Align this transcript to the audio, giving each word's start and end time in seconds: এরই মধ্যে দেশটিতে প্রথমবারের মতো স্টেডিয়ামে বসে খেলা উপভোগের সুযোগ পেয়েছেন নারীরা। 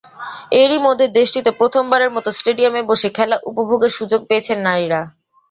এরই 0.53 0.79
মধ্যে 0.79 1.05
দেশটিতে 1.17 1.49
প্রথমবারের 1.59 2.11
মতো 2.15 2.29
স্টেডিয়ামে 2.31 2.81
বসে 2.89 3.09
খেলা 3.17 3.35
উপভোগের 3.49 3.91
সুযোগ 3.97 4.21
পেয়েছেন 4.29 4.57
নারীরা। 4.67 5.01